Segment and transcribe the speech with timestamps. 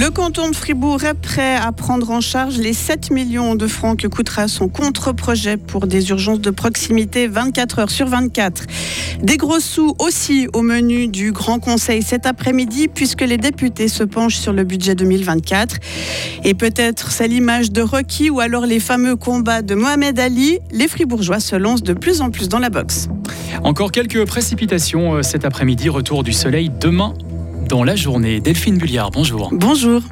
[0.00, 4.00] Le canton de Fribourg est prêt à prendre en charge les 7 millions de francs
[4.00, 8.64] que coûtera son contre-projet pour des urgences de proximité 24 heures sur 24.
[9.22, 14.02] Des gros sous aussi au menu du Grand Conseil cet après-midi puisque les députés se
[14.02, 15.76] penchent sur le budget 2024.
[16.44, 20.60] Et peut-être c'est l'image de Rocky ou alors les fameux combats de Mohamed Ali.
[20.72, 23.08] Les Fribourgeois se lancent de plus en plus dans la boxe.
[23.64, 25.90] Encore quelques précipitations euh, cet après-midi.
[25.90, 27.12] Retour du soleil demain
[27.70, 28.40] dans la journée.
[28.40, 29.48] Delphine Bulliard, bonjour.
[29.52, 30.02] Bonjour.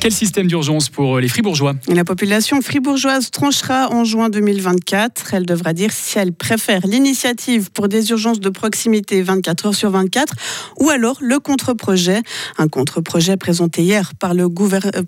[0.00, 1.74] Quel système d'urgence pour les Fribourgeois?
[1.86, 5.34] La population fribourgeoise tranchera en juin 2024.
[5.34, 9.90] Elle devra dire si elle préfère l'initiative pour des urgences de proximité 24 heures sur
[9.90, 10.34] 24
[10.80, 12.20] ou alors le contre-projet.
[12.58, 14.48] Un contre-projet présenté hier par le,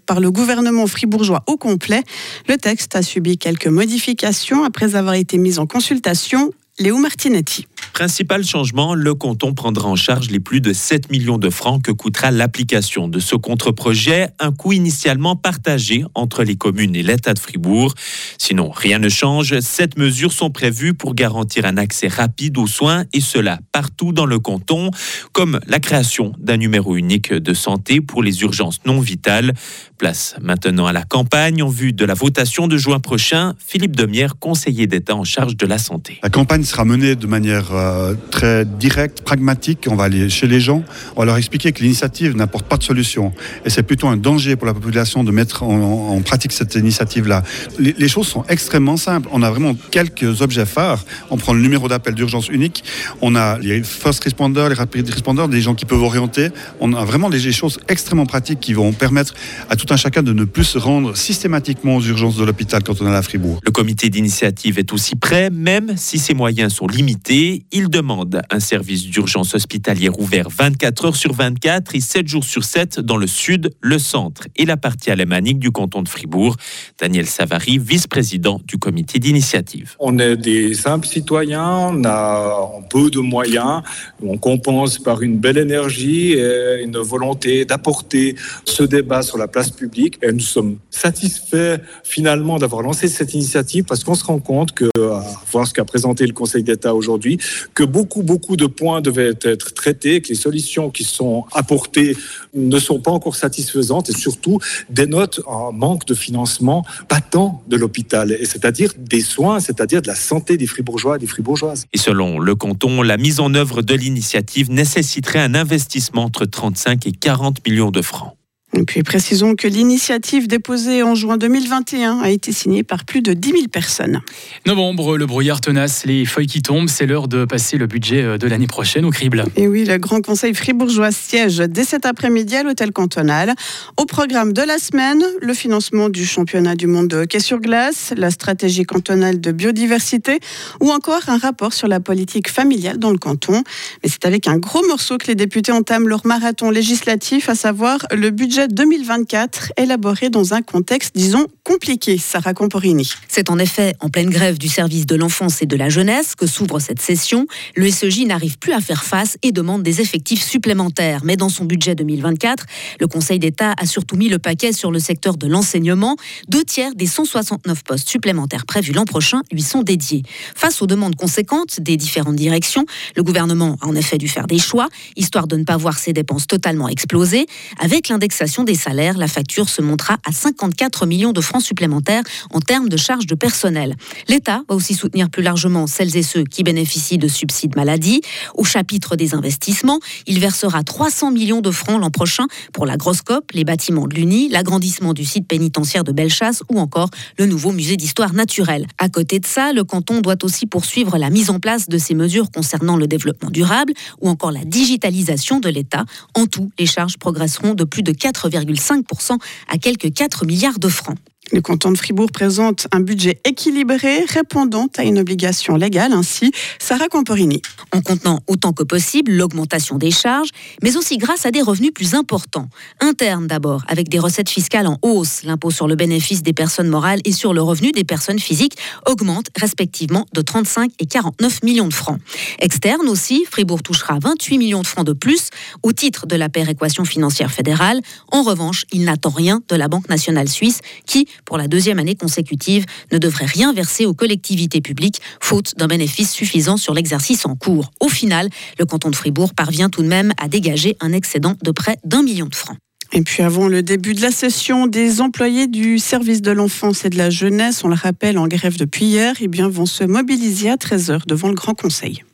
[0.06, 2.05] par le gouvernement fribourgeois au complet.
[2.48, 6.52] Le texte a subi quelques modifications après avoir été mis en consultation.
[6.78, 7.66] Léo Martinetti.
[7.95, 11.92] Principal changement, le canton prendra en charge les plus de 7 millions de francs que
[11.92, 17.39] coûtera l'application de ce contre-projet, un coût initialement partagé entre les communes et l'État de
[17.39, 17.95] Fribourg.
[18.37, 19.61] Sinon, rien ne change.
[19.61, 24.27] Cette mesures sont prévues pour garantir un accès rapide aux soins et cela partout dans
[24.27, 24.91] le canton,
[25.31, 29.55] comme la création d'un numéro unique de santé pour les urgences non vitales.
[29.98, 33.55] Place maintenant à la campagne en vue de la votation de juin prochain.
[33.64, 36.19] Philippe Demière, conseiller d'État en charge de la santé.
[36.23, 39.87] La campagne sera menée de manière euh, très directe, pragmatique.
[39.89, 40.83] On va aller chez les gens,
[41.15, 43.33] on va leur expliquer que l'initiative n'apporte pas de solution.
[43.65, 47.45] Et c'est plutôt un danger pour la population de mettre en, pratique cette initiative-là.
[47.78, 49.28] Les, choses sont extrêmement simples.
[49.33, 51.05] On a vraiment quelques objets phares.
[51.31, 52.83] On prend le numéro d'appel d'urgence unique.
[53.20, 56.48] On a les first responders, les rapid responders, des gens qui peuvent orienter.
[56.81, 59.34] On a vraiment des choses extrêmement pratiques qui vont permettre
[59.70, 62.82] à tout tout un chacun de ne plus se rendre systématiquement aux urgences de l'hôpital
[62.82, 63.60] quand on est à Fribourg.
[63.64, 67.64] Le comité d'initiative est aussi prêt, même si ses moyens sont limités.
[67.70, 72.64] Il demande un service d'urgence hospitalière ouvert 24 heures sur 24 et 7 jours sur
[72.64, 76.56] 7 dans le sud, le centre et la partie alémanique du canton de Fribourg.
[76.98, 79.97] Daniel Savary, vice-président du comité d'initiative.
[79.98, 83.82] On est des simples citoyens, on a peu de moyens,
[84.22, 89.73] on compense par une belle énergie et une volonté d'apporter ce débat sur la place
[89.74, 90.18] public.
[90.22, 94.88] Et nous sommes satisfaits finalement d'avoir lancé cette initiative parce qu'on se rend compte que,
[94.96, 97.38] à voir ce qu'a présenté le Conseil d'État aujourd'hui,
[97.74, 102.16] que beaucoup, beaucoup de points devaient être traités, que les solutions qui sont apportées
[102.54, 107.24] ne sont pas encore satisfaisantes et surtout dénotent un manque de financement patent
[107.68, 111.86] de l'hôpital, c'est-à-dire des soins, c'est-à-dire de la santé des fribourgeois et des fribourgeoises.
[111.92, 117.06] Et selon le canton, la mise en œuvre de l'initiative nécessiterait un investissement entre 35
[117.06, 118.36] et 40 millions de francs.
[118.76, 123.32] Et puis précisons que l'initiative déposée en juin 2021 a été signée par plus de
[123.32, 124.20] 10 000 personnes.
[124.66, 128.38] Novembre, le brouillard tenace, les feuilles qui tombent, c'est l'heure de passer le budget euh,
[128.38, 129.44] de l'année prochaine au crible.
[129.56, 133.54] Et oui, le Grand Conseil fribourgeois siège dès cet après-midi à l'hôtel cantonal.
[133.96, 138.12] Au programme de la semaine, le financement du championnat du monde de hockey sur glace,
[138.16, 140.41] la stratégie cantonale de biodiversité
[140.80, 143.62] ou encore un rapport sur la politique familiale dans le canton.
[144.02, 147.98] Mais c'est avec un gros morceau que les députés entament leur marathon législatif, à savoir
[148.12, 152.19] le budget 2024 élaboré dans un contexte, disons, compliqué.
[152.19, 153.10] Sarah Camporini.
[153.28, 156.47] C'est en effet en pleine grève du service de l'enfance et de la jeunesse que
[156.47, 157.47] s'ouvre cette session.
[157.74, 161.20] Le SEJ n'arrive plus à faire face et demande des effectifs supplémentaires.
[161.24, 162.66] Mais dans son budget 2024,
[163.00, 166.16] le Conseil d'État a surtout mis le paquet sur le secteur de l'enseignement.
[166.48, 170.22] Deux tiers des 169 postes supplémentaires prévus l'an prochain lui sont dédiés.
[170.54, 172.86] Face aux demandes conséquentes des différentes directions,
[173.16, 176.12] le gouvernement a en effet dû faire des choix, histoire de ne pas voir ses
[176.12, 177.47] dépenses totalement exploser.
[177.80, 182.22] Avec l'indexation des salaires, la facture se montera à 54 millions de francs supplémentaires
[182.53, 183.97] en termes de charges de personnel.
[184.28, 188.20] L'État va aussi soutenir plus largement celles et ceux qui bénéficient de subsides maladie.
[188.54, 193.22] Au chapitre des investissements, il versera 300 millions de francs l'an prochain pour la grosse
[193.53, 197.97] les bâtiments de l'Uni, l'agrandissement du site pénitentiaire de Bellechasse ou encore le nouveau musée
[197.97, 198.86] d'histoire naturelle.
[198.98, 202.15] À côté de ça, le canton doit aussi poursuivre la mise en place de ces
[202.15, 206.04] mesures concernant le développement durable ou encore la digitalisation de l'État.
[206.34, 209.38] En tout, les charges progresseront de plus de 4 4,5%
[209.68, 211.18] à quelques 4 milliards de francs.
[211.52, 217.08] Le canton de Fribourg présente un budget équilibré répondant à une obligation légale, ainsi Sarah
[217.08, 217.60] Camporini.
[217.92, 220.48] En contenant autant que possible l'augmentation des charges,
[220.82, 222.70] mais aussi grâce à des revenus plus importants.
[223.00, 225.42] Internes d'abord, avec des recettes fiscales en hausse.
[225.42, 229.48] L'impôt sur le bénéfice des personnes morales et sur le revenu des personnes physiques augmente
[229.60, 232.20] respectivement de 35 et 49 millions de francs.
[232.58, 235.50] Externe aussi, Fribourg touchera 28 millions de francs de plus
[235.82, 238.00] au titre de la péréquation financière fédérale.
[238.32, 242.14] En revanche, il n'attend rien de la Banque nationale suisse qui pour la deuxième année
[242.14, 247.54] consécutive, ne devrait rien verser aux collectivités publiques, faute d'un bénéfice suffisant sur l'exercice en
[247.54, 247.91] cours.
[248.00, 248.48] Au final,
[248.78, 252.22] le canton de Fribourg parvient tout de même à dégager un excédent de près d'un
[252.22, 252.76] million de francs.
[253.12, 257.11] Et puis avant le début de la session, des employés du service de l'enfance et
[257.11, 260.68] de la jeunesse, on le rappelle en grève depuis hier, eh bien, vont se mobiliser
[260.68, 262.25] à 13h devant le Grand Conseil.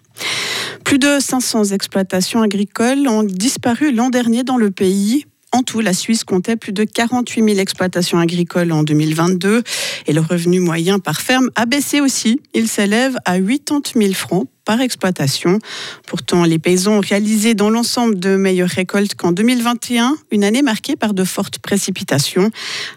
[0.85, 5.27] Plus de 500 exploitations agricoles ont disparu l'an dernier dans le pays.
[5.53, 9.63] En tout, la Suisse comptait plus de 48 000 exploitations agricoles en 2022
[10.07, 12.41] et le revenu moyen par ferme a baissé aussi.
[12.55, 15.59] Il s'élève à 80 000 francs par exploitation.
[16.07, 20.95] Pourtant, les paysans ont réalisé dans l'ensemble de meilleures récoltes qu'en 2021, une année marquée
[20.95, 22.51] par de fortes précipitations.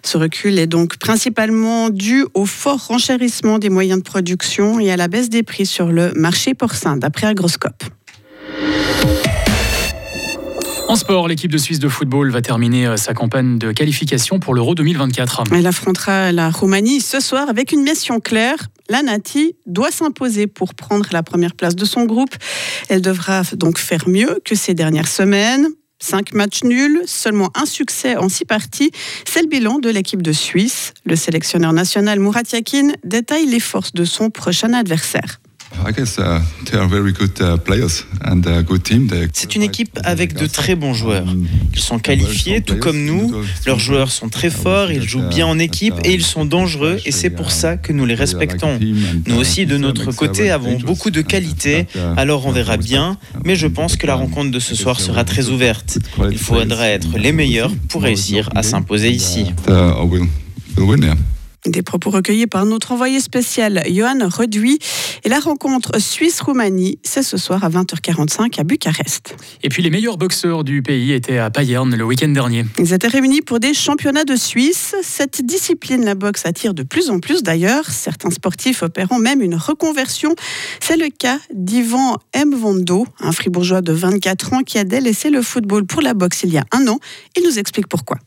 [0.03, 4.97] Ce recul est donc principalement dû au fort renchérissement des moyens de production et à
[4.97, 7.83] la baisse des prix sur le marché porcin, d'après Agroscope.
[10.93, 14.53] En sport, l'équipe de Suisse de football va terminer euh, sa campagne de qualification pour
[14.53, 15.45] l'Euro 2024.
[15.51, 18.67] Elle affrontera la Roumanie ce soir avec une mission claire.
[18.89, 22.35] La Nati doit s'imposer pour prendre la première place de son groupe.
[22.89, 25.67] Elle devra donc faire mieux que ces dernières semaines.
[25.97, 28.91] Cinq matchs nuls, seulement un succès en six parties.
[29.25, 30.93] C'est le bilan de l'équipe de Suisse.
[31.05, 35.39] Le sélectionneur national Murat Yakin détaille les forces de son prochain adversaire.
[39.33, 41.27] C'est une équipe avec de très bons joueurs.
[41.73, 43.33] Ils sont qualifiés tout comme nous.
[43.65, 47.11] Leurs joueurs sont très forts, ils jouent bien en équipe et ils sont dangereux et
[47.11, 48.79] c'est pour ça que nous les respectons.
[49.27, 51.87] Nous aussi, de notre côté, avons beaucoup de qualités,
[52.17, 55.49] alors on verra bien, mais je pense que la rencontre de ce soir sera très
[55.49, 55.97] ouverte.
[56.31, 59.45] Il faudra être les meilleurs pour réussir à s'imposer ici.
[61.65, 64.79] Des propos recueillis par notre envoyé spécial Johan Reduit.
[65.23, 69.37] Et la rencontre Suisse-Roumanie, c'est ce soir à 20h45 à Bucarest.
[69.63, 72.65] Et puis les meilleurs boxeurs du pays étaient à Payerne le week-end dernier.
[72.79, 74.93] Ils étaient réunis pour des championnats de Suisse.
[75.03, 77.89] Cette discipline, la boxe, attire de plus en plus d'ailleurs.
[77.89, 80.35] Certains sportifs opérant même une reconversion.
[80.81, 82.53] C'est le cas d'Ivan M.
[82.53, 86.51] Vondo, un fribourgeois de 24 ans qui a délaissé le football pour la boxe il
[86.51, 86.99] y a un an.
[87.37, 88.17] Il nous explique pourquoi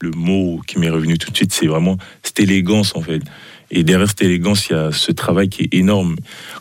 [0.00, 3.22] le mot qui m'est revenu tout de suite, c'est vraiment cette élégance en fait.
[3.70, 6.16] Et derrière cette élégance, il y a ce travail qui est énorme.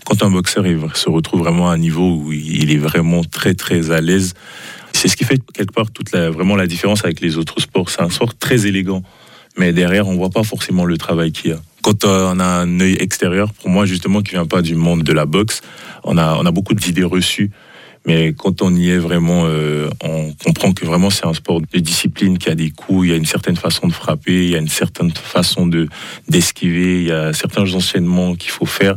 [0.06, 0.66] Quand un boxeur
[0.96, 4.34] se retrouve vraiment à un niveau où il est vraiment très très à l'aise,
[4.92, 5.88] c'est ce qui fait quelque part
[6.32, 7.90] vraiment la différence avec les autres sports.
[7.90, 9.04] C'est un sport très élégant,
[9.58, 11.60] mais derrière, on voit pas forcément le travail qu'il y a.
[11.84, 15.14] Quand on a un œil extérieur, pour moi justement, qui vient pas du monde de
[15.14, 15.62] la boxe,
[16.04, 17.52] on a, on a beaucoup d'idées reçues
[18.06, 21.80] mais quand on y est vraiment, euh, on comprend que vraiment c'est un sport de
[21.80, 24.56] discipline qui a des coups, il y a une certaine façon de frapper, il y
[24.56, 25.88] a une certaine façon de
[26.28, 28.96] d'esquiver, il y a certains enchaînements qu'il faut faire.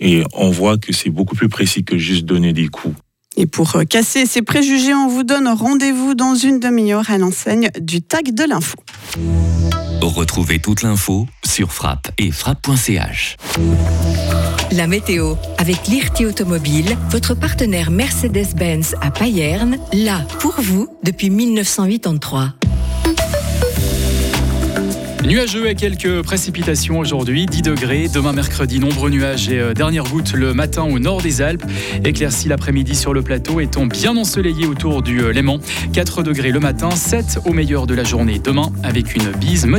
[0.00, 2.96] Et on voit que c'est beaucoup plus précis que juste donner des coups.
[3.36, 7.70] Et pour euh, casser ces préjugés, on vous donne rendez-vous dans une demi-heure à l'enseigne
[7.80, 8.76] du tag de l'info.
[10.04, 13.36] Retrouvez toute l'info sur frappe et frappe.ch.
[14.70, 22.52] La météo avec l'IRT Automobile, votre partenaire Mercedes-Benz à Payerne, là pour vous depuis 1983.
[25.24, 28.08] Nuageux et quelques précipitations aujourd'hui, 10 degrés.
[28.12, 31.64] Demain mercredi, nombreux nuages et euh, dernière goutte le matin au nord des Alpes.
[32.04, 35.60] Éclairci l'après-midi sur le plateau étant bien ensoleillé autour du euh, Léman.
[35.94, 39.72] 4 degrés le matin, 7 au meilleur de la journée demain avec une bise modérée.